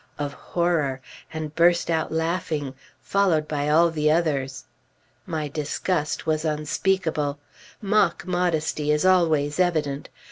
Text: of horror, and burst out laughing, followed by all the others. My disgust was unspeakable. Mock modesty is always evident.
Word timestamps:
of 0.17 0.33
horror, 0.33 0.99
and 1.31 1.53
burst 1.53 1.87
out 1.87 2.11
laughing, 2.11 2.73
followed 3.03 3.47
by 3.47 3.69
all 3.69 3.91
the 3.91 4.09
others. 4.09 4.65
My 5.27 5.47
disgust 5.47 6.25
was 6.25 6.43
unspeakable. 6.43 7.37
Mock 7.83 8.25
modesty 8.25 8.89
is 8.91 9.05
always 9.05 9.59
evident. 9.59 10.09